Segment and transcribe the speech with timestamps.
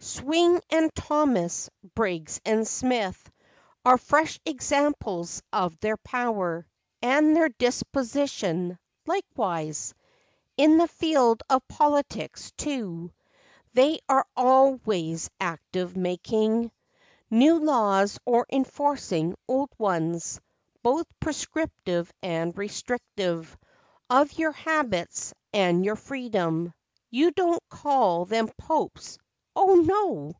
[0.00, 3.30] Swing and Thomas, Briggs and Smith,
[3.84, 6.66] are Fresh examples of their power,
[7.02, 9.92] And their disposition, likewise.
[10.56, 13.12] In the field of politics, too,
[13.74, 16.70] They are always active, making
[17.30, 20.40] New laws, or enforcing old ones,
[20.82, 23.56] Both prescriptive, and restrictive,
[24.08, 26.72] Of your habits, and your freedom.
[27.10, 29.18] You don't call them popes,
[29.60, 30.34] O, no